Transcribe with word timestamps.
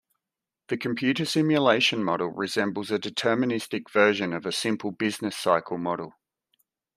The 0.69 0.77
computer 0.77 1.25
simulation 1.25 2.03
model 2.03 2.29
resembles 2.29 2.89
a 2.89 2.97
deterministic 2.97 3.87
version 3.91 4.33
of 4.33 4.47
a 4.47 4.51
simple 4.51 4.89
business 4.89 5.37
cycle 5.37 5.77
model. 5.77 6.15